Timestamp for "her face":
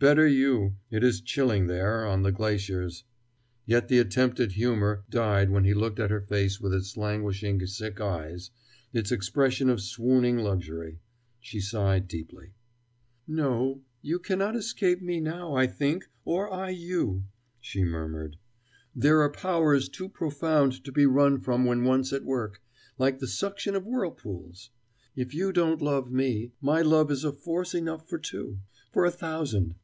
6.10-6.60